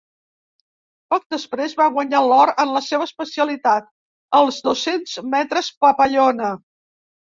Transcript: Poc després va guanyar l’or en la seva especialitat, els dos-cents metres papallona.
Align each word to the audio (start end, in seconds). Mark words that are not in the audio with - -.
Poc 1.13 1.25
després 1.33 1.75
va 1.81 1.85
guanyar 1.97 2.21
l’or 2.29 2.51
en 2.65 2.73
la 2.77 2.81
seva 2.85 3.07
especialitat, 3.09 3.91
els 4.41 4.59
dos-cents 4.71 5.15
metres 5.37 5.71
papallona. 5.85 6.51